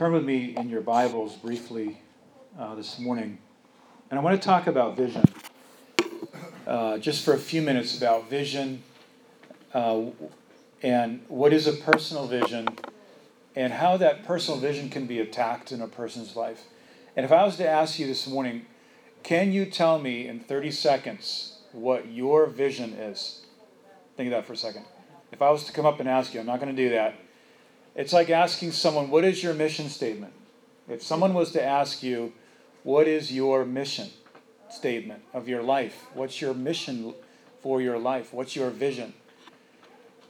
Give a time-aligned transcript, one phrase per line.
[0.00, 1.98] Turn with me in your Bibles briefly
[2.58, 3.36] uh, this morning.
[4.10, 5.22] And I want to talk about vision.
[6.66, 8.82] Uh, just for a few minutes about vision
[9.74, 10.04] uh,
[10.82, 12.66] and what is a personal vision
[13.54, 16.62] and how that personal vision can be attacked in a person's life.
[17.14, 18.64] And if I was to ask you this morning,
[19.22, 23.42] can you tell me in 30 seconds what your vision is?
[24.16, 24.86] Think of that for a second.
[25.30, 27.16] If I was to come up and ask you, I'm not going to do that.
[27.94, 30.32] It's like asking someone, What is your mission statement?
[30.88, 32.32] If someone was to ask you,
[32.82, 34.10] What is your mission
[34.70, 36.06] statement of your life?
[36.14, 37.14] What's your mission
[37.62, 38.32] for your life?
[38.32, 39.14] What's your vision?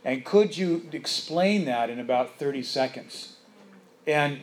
[0.05, 3.37] And could you explain that in about 30 seconds?
[4.07, 4.41] And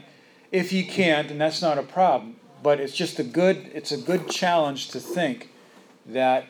[0.52, 3.98] if you can't, and that's not a problem, but it's just a good it's a
[3.98, 5.49] good challenge to think
[6.05, 6.46] that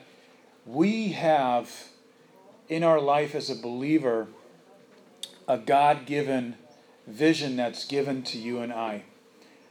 [0.66, 1.90] we have
[2.70, 4.28] in our life as a believer
[5.48, 6.56] a God given
[7.08, 9.04] vision that's given to you and I.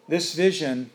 [0.08, 0.90] This vision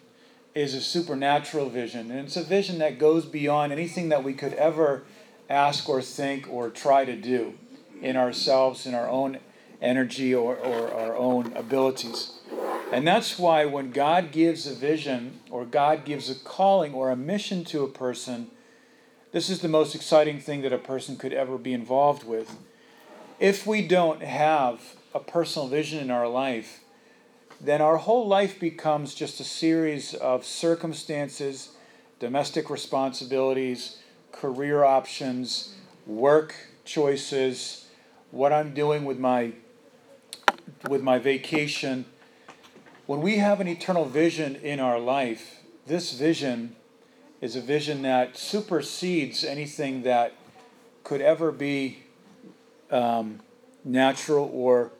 [0.54, 4.54] is a supernatural vision, and it's a vision that goes beyond anything that we could
[4.54, 5.04] ever
[5.50, 7.54] ask or think or try to do
[8.02, 9.40] in ourselves, in our own
[9.82, 12.34] energy or, or our own abilities.
[12.92, 17.16] And that's why when God gives a vision or God gives a calling or a
[17.16, 18.52] mission to a person,
[19.32, 22.58] this is the most exciting thing that a person could ever be involved with.
[23.40, 26.82] If we don't have a personal vision in our life,
[27.60, 31.70] then our whole life becomes just a series of circumstances,
[32.20, 33.98] domestic responsibilities,
[34.32, 35.76] career options,
[36.08, 37.88] work choices,
[38.32, 39.54] what I'm doing with my
[40.88, 42.06] with my vacation.
[43.06, 46.76] When we have an eternal vision in our life, this vision
[47.42, 50.34] is a vision that supersedes anything that
[51.04, 52.04] could ever be
[52.90, 53.42] um,
[53.84, 54.92] natural or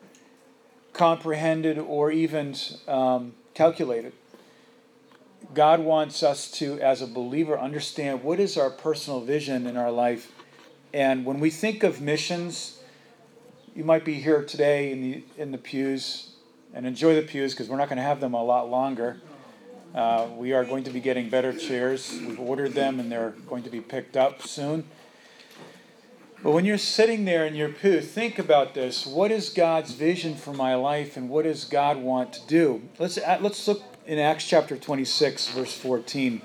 [0.94, 2.56] comprehended or even
[2.88, 4.14] um, calculated.
[5.54, 9.92] God wants us to, as a believer, understand what is our personal vision in our
[9.92, 10.32] life.
[10.94, 12.82] And when we think of missions,
[13.76, 16.32] you might be here today in the in the pews
[16.74, 19.22] and enjoy the pews because we're not going to have them a lot longer.
[19.94, 22.18] Uh, we are going to be getting better chairs.
[22.26, 24.86] We've ordered them and they're going to be picked up soon.
[26.44, 29.06] But when you're sitting there in your pew, think about this.
[29.06, 32.82] What is God's vision for my life and what does God want to do?
[32.98, 36.42] Let's, uh, let's look in Acts chapter 26, verse 14.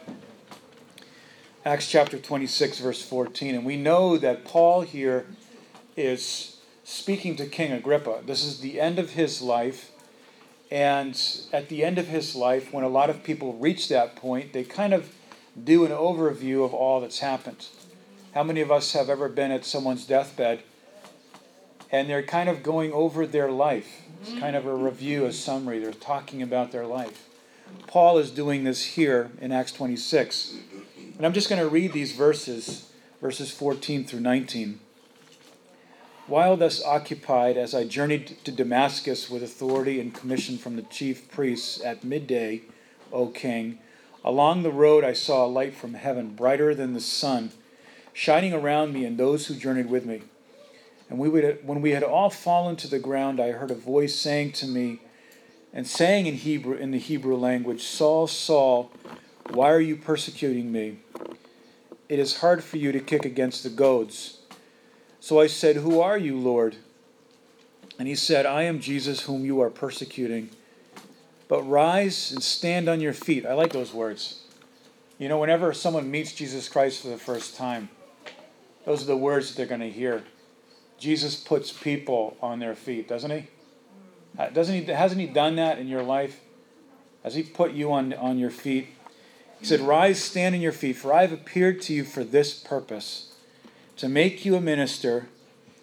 [1.64, 3.54] Acts chapter 26, verse 14.
[3.54, 5.24] And we know that Paul here
[5.96, 8.20] is speaking to King Agrippa.
[8.26, 9.92] This is the end of his life.
[10.70, 11.18] And
[11.54, 14.62] at the end of his life, when a lot of people reach that point, they
[14.62, 15.14] kind of
[15.64, 17.66] do an overview of all that's happened.
[18.36, 20.62] How many of us have ever been at someone's deathbed
[21.90, 24.02] and they're kind of going over their life?
[24.20, 25.78] It's kind of a review, a summary.
[25.78, 27.30] They're talking about their life.
[27.86, 30.54] Paul is doing this here in Acts 26.
[31.16, 32.92] And I'm just going to read these verses,
[33.22, 34.80] verses 14 through 19.
[36.26, 41.30] While thus occupied, as I journeyed to Damascus with authority and commission from the chief
[41.30, 42.64] priests at midday,
[43.10, 43.78] O king,
[44.22, 47.52] along the road I saw a light from heaven, brighter than the sun
[48.16, 50.22] shining around me and those who journeyed with me.
[51.10, 54.14] And we would, when we had all fallen to the ground, I heard a voice
[54.14, 55.00] saying to me,
[55.70, 58.90] and saying in Hebrew, in the Hebrew language, Saul, Saul,
[59.50, 61.00] why are you persecuting me?
[62.08, 64.38] It is hard for you to kick against the goads.
[65.20, 66.76] So I said, Who are you, Lord?
[67.98, 70.48] And he said, I am Jesus whom you are persecuting.
[71.48, 73.44] But rise and stand on your feet.
[73.44, 74.40] I like those words.
[75.18, 77.90] You know, whenever someone meets Jesus Christ for the first time,
[78.86, 80.22] those are the words that they're going to hear.
[80.96, 83.48] Jesus puts people on their feet, doesn't he?
[84.38, 84.92] Uh, doesn't he?
[84.92, 86.40] Hasn't he done that in your life?
[87.22, 88.88] Has he put you on, on your feet?
[89.58, 92.54] He said, Rise, stand on your feet, for I have appeared to you for this
[92.54, 93.32] purpose,
[93.96, 95.28] to make you a minister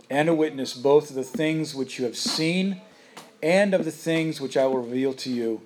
[0.09, 2.81] and a witness both of the things which you have seen
[3.41, 5.61] and of the things which I will reveal to you.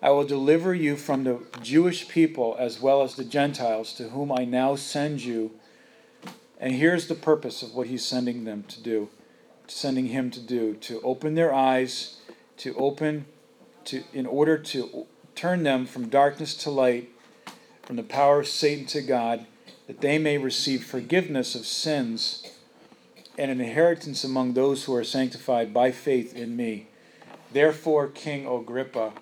[0.00, 4.32] I will deliver you from the Jewish people as well as the Gentiles, to whom
[4.32, 5.50] I now send you
[6.60, 9.08] and here's the purpose of what he's sending them to do,
[9.66, 12.20] sending him to do, to open their eyes,
[12.58, 13.26] to open
[13.84, 17.10] to in order to turn them from darkness to light,
[17.82, 19.46] from the power of Satan to God,
[19.86, 22.50] that they may receive forgiveness of sins
[23.38, 26.88] and an inheritance among those who are sanctified by faith in me.
[27.52, 29.12] Therefore, King Agrippa,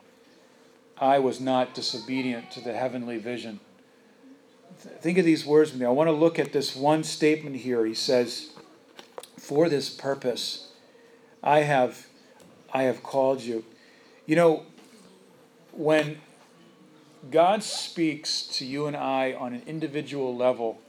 [0.98, 3.60] I was not disobedient to the heavenly vision
[4.74, 5.86] think of these words with me.
[5.86, 7.84] I want to look at this one statement here.
[7.84, 8.50] He says,
[9.38, 10.68] For this purpose,
[11.42, 12.06] I have,
[12.72, 13.64] I have called you.
[14.26, 14.66] You know,
[15.72, 16.20] when
[17.30, 20.80] God speaks to you and I on an individual level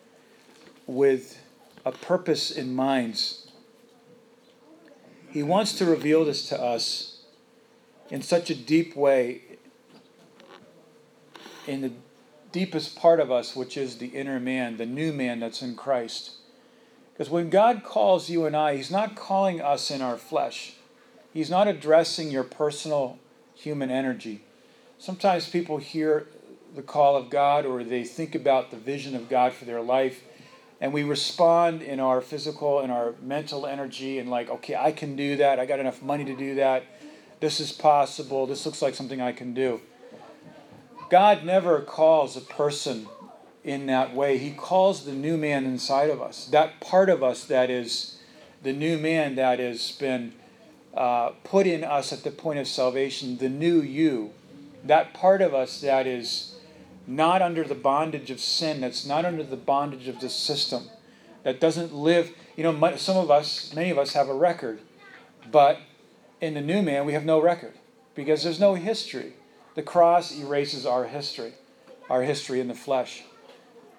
[0.85, 1.41] with
[1.85, 3.33] a purpose in mind,
[5.29, 7.21] He wants to reveal this to us
[8.09, 9.41] in such a deep way,
[11.65, 11.91] in the
[12.51, 16.31] deepest part of us, which is the inner man, the new man that's in Christ.
[17.13, 20.75] Because when God calls you and I, He's not calling us in our flesh.
[21.33, 23.19] He's not addressing your personal
[23.53, 24.43] human energy.
[24.97, 26.27] Sometimes people hear
[26.75, 30.23] the call of God or they think about the vision of God for their life,
[30.79, 35.15] and we respond in our physical and our mental energy and, like, okay, I can
[35.15, 35.59] do that.
[35.59, 36.83] I got enough money to do that.
[37.39, 38.45] This is possible.
[38.45, 39.81] This looks like something I can do.
[41.09, 43.07] God never calls a person
[43.63, 44.37] in that way.
[44.37, 48.17] He calls the new man inside of us, that part of us that is
[48.63, 50.33] the new man that has been
[50.93, 54.31] uh, put in us at the point of salvation, the new you,
[54.83, 56.55] that part of us that is
[57.05, 60.89] not under the bondage of sin, that's not under the bondage of the system,
[61.43, 62.31] that doesn't live.
[62.55, 64.79] You know, some of us, many of us have a record,
[65.51, 65.79] but
[66.41, 67.73] in the new man, we have no record
[68.15, 69.33] because there's no history.
[69.77, 71.53] The cross erases our history,
[72.09, 73.21] our history in the flesh.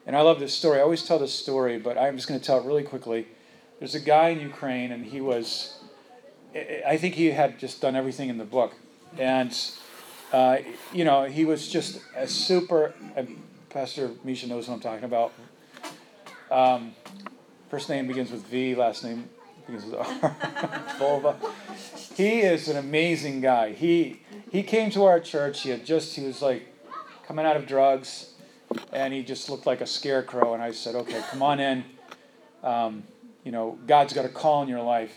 [0.08, 0.80] And I love this story.
[0.80, 3.28] I always tell this story, but I'm just going to tell it really quickly.
[3.78, 5.78] There's a guy in Ukraine, and he was
[6.84, 8.74] I think he had just done everything in the book,
[9.18, 9.56] and
[10.32, 10.56] uh,
[10.92, 12.92] you know he was just a super.
[13.70, 15.32] Pastor Misha knows what I'm talking about.
[16.50, 16.96] Um,
[17.68, 19.28] first name begins with V, last name
[19.64, 20.04] begins with R.
[20.98, 21.36] Volva.
[22.16, 23.74] He is an amazing guy.
[23.74, 25.62] He he came to our church.
[25.62, 26.74] He had just he was like
[27.26, 28.34] coming out of drugs,
[28.92, 30.54] and he just looked like a scarecrow.
[30.54, 31.84] And I said, "Okay, come on in.
[32.62, 33.04] Um,
[33.44, 35.12] you know, God's got a call in your life."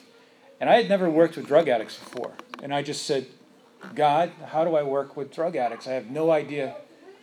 [0.62, 2.34] And I had never worked with drug addicts before.
[2.62, 3.26] And I just said,
[3.96, 5.88] God, how do I work with drug addicts?
[5.88, 6.76] I have no idea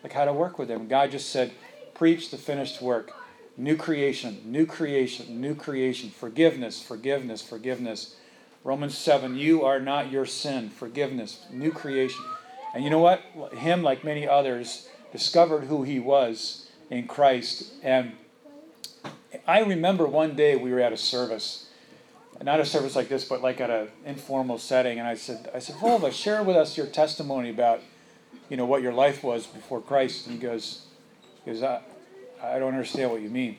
[0.03, 0.89] like how to work with them.
[0.89, 1.53] God just said,
[1.95, 3.13] preach the finished work.
[3.57, 6.11] New creation, new creation, new creation.
[6.11, 8.17] Forgiveness, forgiveness, forgiveness.
[8.69, 10.69] Romans 7, you are not your sin.
[10.69, 12.23] Forgiveness, new creation.
[12.75, 13.23] And you know what?
[13.55, 17.73] Him, like many others, discovered who he was in Christ.
[17.83, 18.13] And
[19.47, 21.69] I remember one day we were at a service
[22.43, 24.99] not a service like this, but like at an informal setting.
[24.99, 27.81] And I said, I said, Volva, share with us your testimony about,
[28.49, 30.27] you know, what your life was before Christ.
[30.27, 30.87] And he goes,
[31.45, 31.81] he goes, I,
[32.43, 33.57] I don't understand what you mean.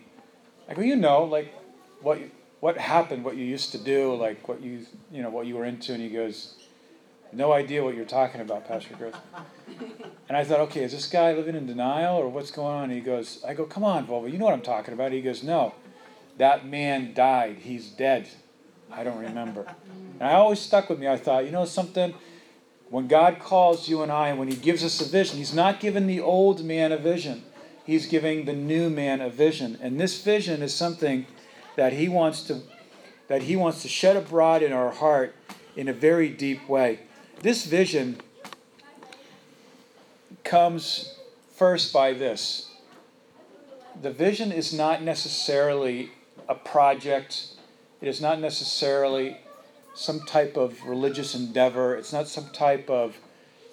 [0.69, 1.53] I go, you know, like
[2.01, 2.19] what
[2.59, 5.65] what happened, what you used to do, like what you you know what you were
[5.65, 5.93] into.
[5.93, 6.55] And he goes,
[7.31, 9.15] no idea what you're talking about, Pastor Chris.
[10.27, 12.83] And I thought, okay, is this guy living in denial or what's going on?
[12.83, 15.11] And he goes, I go, come on, Volva, you know what I'm talking about.
[15.11, 15.73] He goes, no,
[16.37, 17.57] that man died.
[17.61, 18.29] He's dead.
[18.91, 19.65] I don't remember.
[20.19, 21.07] And I always stuck with me.
[21.07, 22.13] I thought, you know something?
[22.91, 25.79] When God calls you and I, and when He gives us a vision, He's not
[25.79, 27.43] giving the old man a vision.
[27.83, 29.79] He's giving the new man a vision.
[29.81, 31.25] And this vision is something
[31.79, 32.61] that He wants to
[33.29, 35.33] that He wants to shed abroad in our heart
[35.77, 36.99] in a very deep way.
[37.41, 38.19] This vision
[40.43, 41.15] comes
[41.55, 42.69] first by this.
[44.01, 46.11] The vision is not necessarily
[46.49, 47.53] a project
[48.01, 49.37] it is not necessarily
[49.93, 51.95] some type of religious endeavor.
[51.95, 53.17] It's not some type of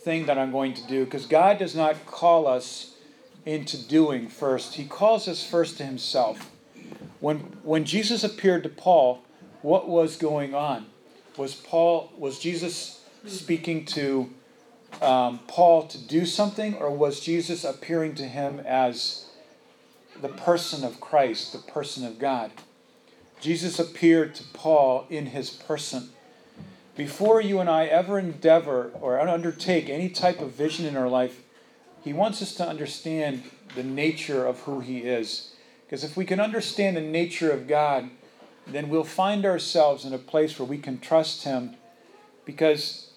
[0.01, 2.97] thing that I'm going to do because God does not call us
[3.45, 4.75] into doing first.
[4.75, 6.51] He calls us first to Himself.
[7.21, 9.23] When, when Jesus appeared to Paul,
[9.63, 10.87] what was going on?
[11.37, 14.31] Was Paul was Jesus speaking to
[15.03, 19.27] um, Paul to do something, or was Jesus appearing to him as
[20.21, 22.53] the person of Christ, the person of God?
[23.41, 26.11] Jesus appeared to Paul in his person.
[26.97, 31.43] Before you and I ever endeavor or undertake any type of vision in our life,
[32.03, 33.43] he wants us to understand
[33.75, 35.53] the nature of who he is.
[35.87, 38.11] Because if we can understand the nature of God,
[38.67, 41.77] then we'll find ourselves in a place where we can trust him.
[42.45, 43.11] Because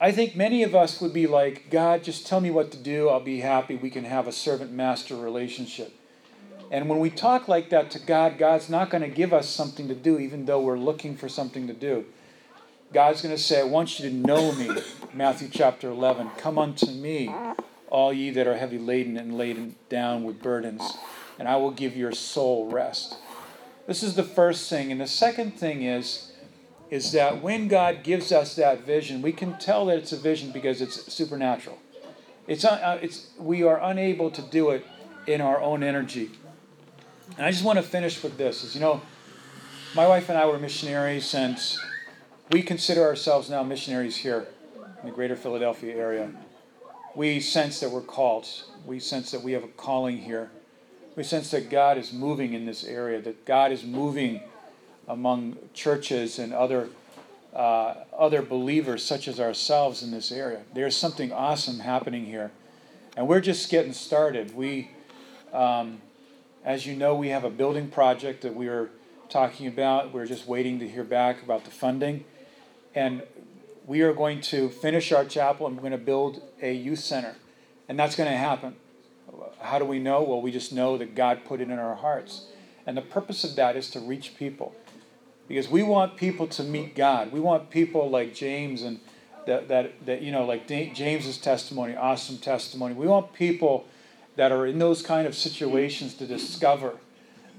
[0.00, 3.08] I think many of us would be like, God, just tell me what to do,
[3.08, 3.74] I'll be happy.
[3.74, 5.92] We can have a servant master relationship.
[6.70, 9.88] And when we talk like that to God, God's not going to give us something
[9.88, 12.04] to do, even though we're looking for something to do.
[12.92, 14.70] God's going to say, I want you to know me.
[15.14, 16.30] Matthew chapter 11.
[16.38, 17.34] Come unto me,
[17.88, 20.96] all ye that are heavy laden and laden down with burdens,
[21.38, 23.16] and I will give your soul rest.
[23.86, 24.90] This is the first thing.
[24.90, 26.32] And the second thing is,
[26.90, 30.52] is that when God gives us that vision, we can tell that it's a vision
[30.52, 31.78] because it's supernatural.
[32.46, 34.86] It's, uh, it's, we are unable to do it
[35.26, 36.30] in our own energy.
[37.36, 39.02] And I just want to finish with this is you know,
[39.94, 41.58] my wife and I were missionaries, and
[42.52, 44.46] we consider ourselves now missionaries here
[45.00, 46.30] in the greater Philadelphia area.
[47.14, 48.46] we sense that we're called.
[48.84, 50.50] We sense that we have a calling here.
[51.16, 54.42] We sense that God is moving in this area, that God is moving
[55.08, 56.90] among churches and other
[57.54, 60.60] uh, other believers such as ourselves in this area.
[60.74, 62.50] There's something awesome happening here,
[63.16, 64.54] and we're just getting started.
[64.54, 64.90] We,
[65.54, 66.02] um,
[66.66, 68.90] as you know, we have a building project that we are
[69.30, 70.12] talking about.
[70.12, 72.26] We're just waiting to hear back about the funding,
[72.94, 73.22] and
[73.86, 77.36] we are going to finish our chapel and we're going to build a youth center,
[77.88, 78.76] and that's going to happen.
[79.60, 80.22] How do we know?
[80.22, 82.46] Well, we just know that God put it in our hearts.
[82.86, 84.74] And the purpose of that is to reach people
[85.48, 87.32] because we want people to meet God.
[87.32, 89.00] We want people like James and
[89.46, 92.94] that, that, that you know, like James's testimony, awesome testimony.
[92.94, 93.86] We want people
[94.36, 96.94] that are in those kind of situations to discover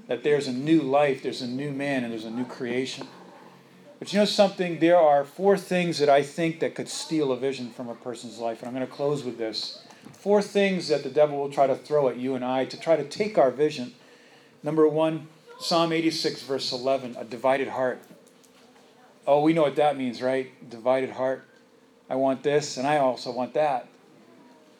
[0.06, 3.06] that there's a new life, there's a new man, and there's a new creation.
[3.98, 4.78] But you know something?
[4.78, 8.38] There are four things that I think that could steal a vision from a person's
[8.38, 9.82] life, and I'm going to close with this.
[10.12, 12.96] Four things that the devil will try to throw at you and I to try
[12.96, 13.94] to take our vision.
[14.62, 15.28] Number one,
[15.60, 18.00] Psalm 86, verse 11, a divided heart.
[19.26, 20.50] Oh, we know what that means, right?
[20.68, 21.44] Divided heart.
[22.08, 23.88] I want this, and I also want that.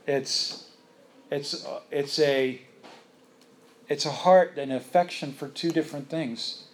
[0.07, 0.67] It's,
[1.31, 2.63] it's, it's a,
[3.89, 6.65] it's a heart and affection for two different things.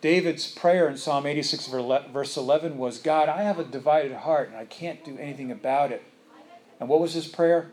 [0.00, 4.56] David's prayer in Psalm 86, verse 11 was God, I have a divided heart and
[4.56, 6.02] I can't do anything about it.
[6.78, 7.70] And what was his prayer?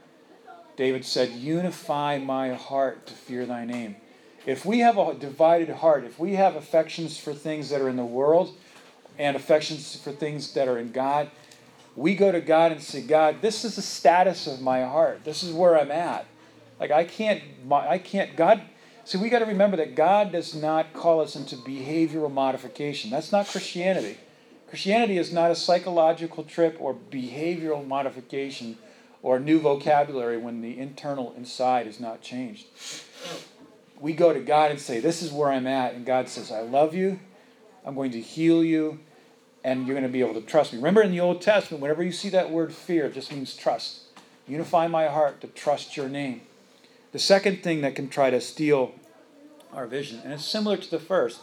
[0.77, 3.97] David said, Unify my heart to fear thy name.
[4.45, 7.97] If we have a divided heart, if we have affections for things that are in
[7.97, 8.55] the world
[9.17, 11.29] and affections for things that are in God,
[11.97, 15.25] we go to God and say, God, this is the status of my heart.
[15.25, 16.27] This is where I'm at.
[16.79, 17.41] Like I can't,
[17.71, 18.35] I can't.
[18.37, 18.61] God,
[19.03, 23.09] see, we got to remember that God does not call us into behavioral modification.
[23.09, 24.17] That's not Christianity.
[24.69, 28.77] Christianity is not a psychological trip or behavioral modification
[29.21, 32.65] or new vocabulary when the internal inside is not changed
[33.99, 35.93] we go to God and say, This is where I'm at.
[35.93, 37.19] And God says, I love you.
[37.85, 38.99] I'm going to heal you.
[39.63, 40.79] And you're going to be able to trust me.
[40.79, 44.01] Remember in the Old Testament, whenever you see that word fear, it just means trust.
[44.47, 46.41] Unify my heart to trust your name.
[47.11, 48.93] The second thing that can try to steal
[49.73, 51.41] our vision, and it's similar to the first,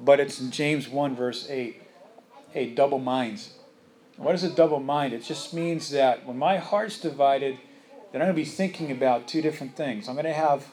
[0.00, 1.80] but it's in James 1, verse 8
[2.56, 3.48] a double mind.
[4.16, 5.12] What is a double mind?
[5.12, 7.58] It just means that when my heart's divided,
[8.12, 10.08] then I'm going to be thinking about two different things.
[10.08, 10.66] I'm going to have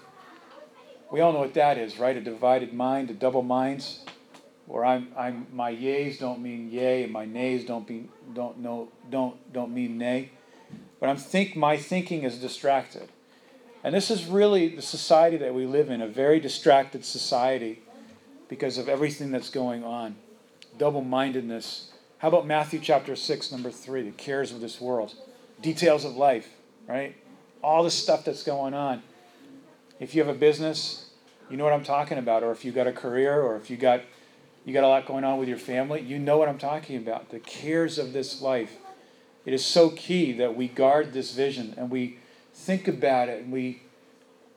[1.11, 2.15] we all know what that is, right?
[2.15, 3.99] A divided mind, a double minds,
[4.65, 8.89] where I'm, I'm my yays don't mean yay and my nays don't be don't know
[9.09, 10.31] don't don't mean nay.
[10.99, 13.09] But I'm think my thinking is distracted.
[13.83, 17.81] And this is really the society that we live in, a very distracted society
[18.47, 20.15] because of everything that's going on.
[20.77, 21.91] Double mindedness.
[22.21, 25.15] How about Matthew chapter 6, number 3, the cares of this world,
[25.59, 26.47] details of life,
[26.87, 27.15] right?
[27.63, 29.01] All the stuff that's going on.
[29.99, 31.09] If you have a business,
[31.49, 32.43] you know what I'm talking about.
[32.43, 34.01] Or if you've got a career, or if you got
[34.65, 37.31] you got a lot going on with your family, you know what I'm talking about.
[37.31, 38.73] The cares of this life.
[39.43, 42.19] It is so key that we guard this vision and we
[42.53, 43.81] think about it and we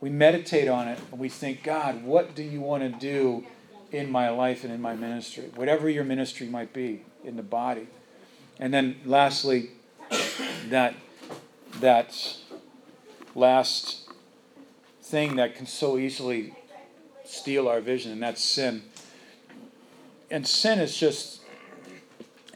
[0.03, 3.47] we meditate on it and we think, God, what do you want to do
[3.91, 5.51] in my life and in my ministry?
[5.55, 7.89] Whatever your ministry might be in the body.
[8.59, 9.71] And then lastly,
[10.69, 10.95] that
[11.81, 12.37] that
[13.35, 14.09] last
[15.03, 16.55] thing that can so easily
[17.25, 18.83] steal our vision, and that's sin.
[20.31, 21.41] And sin is just,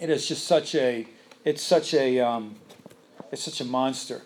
[0.00, 1.06] it is just such a,
[1.44, 2.56] it's such a, um,
[3.30, 4.22] it's such a monster.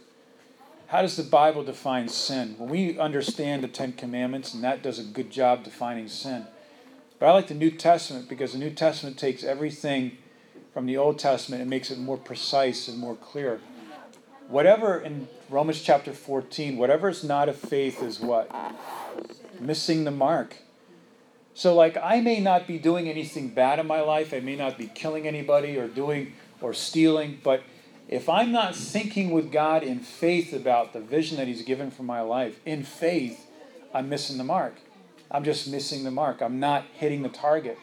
[0.86, 2.54] How does the Bible define sin?
[2.58, 6.46] When we understand the Ten Commandments, and that does a good job defining sin.
[7.18, 10.18] But I like the New Testament because the New Testament takes everything
[10.72, 13.60] from the Old Testament and makes it more precise and more clear.
[14.48, 18.50] Whatever in Romans chapter 14, whatever is not of faith is what?
[19.60, 20.56] Missing the mark.
[21.54, 24.32] So, like, I may not be doing anything bad in my life.
[24.32, 27.40] I may not be killing anybody or doing or stealing.
[27.42, 27.62] But
[28.08, 32.04] if I'm not thinking with God in faith about the vision that He's given for
[32.04, 33.46] my life, in faith,
[33.92, 34.76] I'm missing the mark.
[35.30, 36.40] I'm just missing the mark.
[36.40, 37.78] I'm not hitting the target.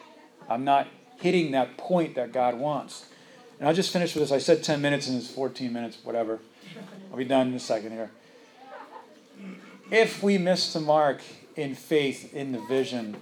[0.48, 0.88] I'm not
[1.20, 3.06] hitting that point that God wants.
[3.58, 4.32] And I'll just finish with this.
[4.32, 6.40] I said 10 minutes and it's 14 minutes, whatever.
[7.10, 8.10] I'll be done in a second here.
[9.90, 11.20] If we miss the mark
[11.56, 13.16] in faith, in the vision,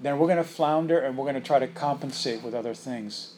[0.00, 3.32] then we're going to flounder and we're going to try to compensate with other things.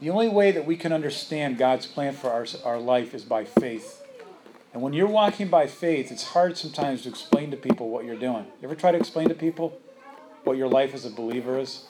[0.00, 3.44] The only way that we can understand God's plan for our, our life is by
[3.44, 4.02] faith.
[4.72, 8.16] And when you're walking by faith, it's hard sometimes to explain to people what you're
[8.16, 8.44] doing.
[8.60, 9.80] You ever try to explain to people
[10.44, 11.84] what your life as a believer is?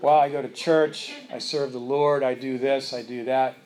[0.00, 3.56] Well, I go to church, I serve the Lord, I do this, I do that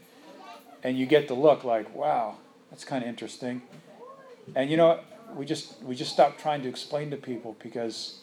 [0.82, 2.36] and you get the look like, wow,
[2.70, 3.62] That's kind of interesting.
[4.54, 5.00] And you know,
[5.34, 8.20] we just we just stop trying to explain to people because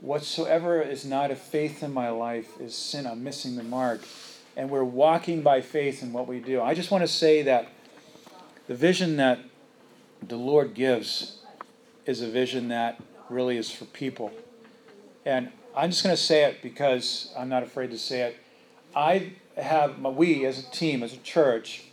[0.00, 3.06] whatsoever is not a faith in my life is sin.
[3.06, 4.02] I'm missing the mark.
[4.56, 6.60] And we're walking by faith in what we do.
[6.60, 7.68] I just want to say that
[8.66, 9.38] the vision that
[10.20, 11.38] the Lord gives
[12.06, 13.00] is a vision that
[13.30, 14.32] really is for people.
[15.24, 18.36] And I'm just going to say it because I'm not afraid to say it.
[18.96, 21.84] I have, we as a team, as a church,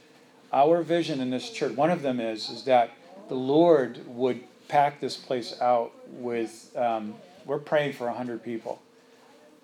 [0.52, 2.90] our vision in this church, one of them is, is that
[3.30, 7.14] the Lord would pack this place out with, um,
[7.46, 8.82] we're praying for 100 people.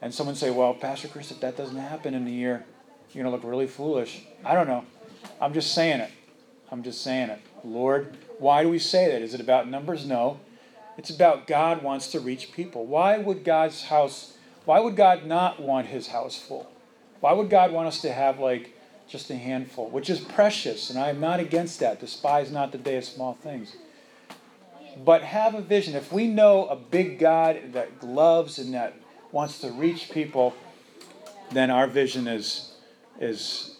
[0.03, 2.63] And someone say, well, Pastor Chris, if that doesn't happen in a year,
[3.11, 4.21] you're going to look really foolish.
[4.45, 4.85] I don't know.
[5.41, 6.11] I'm just saying it.
[6.71, 7.41] I'm just saying it.
[7.63, 9.23] Lord, why do we say that?
[9.23, 10.05] Is it about numbers?
[10.05, 10.39] No.
[10.97, 12.85] It's about God wants to reach people.
[12.85, 14.33] Why would God's house,
[14.65, 16.69] why would God not want his house full?
[17.19, 18.75] Why would God want us to have like
[19.11, 21.99] just a handful, which is precious, and I'm not against that.
[21.99, 23.75] Despise not the day of small things.
[25.03, 25.95] But have a vision.
[25.95, 28.93] If we know a big God that loves and that
[29.31, 30.53] wants to reach people,
[31.51, 32.73] then our vision is
[33.19, 33.77] is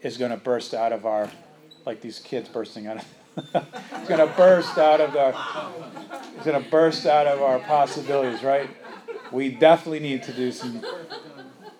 [0.00, 1.30] is going to burst out of our
[1.84, 3.04] like these kids bursting out of
[3.36, 5.34] it's going to burst out of our
[6.36, 8.68] it's going to burst out of our possibilities, right?
[9.30, 10.84] We definitely need to do some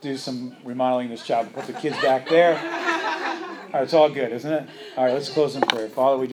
[0.01, 1.53] do some remodeling this job.
[1.53, 2.57] Put the kids back there.
[2.57, 4.69] All right, it's all good, isn't it?
[4.97, 5.89] All right, let's close in prayer.
[5.89, 6.27] Father, we